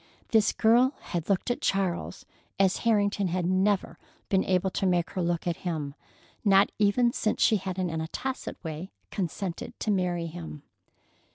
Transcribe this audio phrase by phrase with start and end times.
[0.29, 2.25] This girl had looked at Charles
[2.59, 5.93] as Harrington had never been able to make her look at him,
[6.43, 10.63] not even since she had in a tacit way consented to marry him.